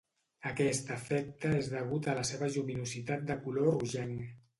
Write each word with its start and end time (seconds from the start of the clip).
Aquest 0.51 0.87
efecte 0.95 1.51
és 1.57 1.69
degut 1.73 2.09
a 2.13 2.15
la 2.21 2.23
seva 2.29 2.49
lluminositat 2.55 3.29
de 3.29 3.37
color 3.45 3.71
rogenc. 3.77 4.25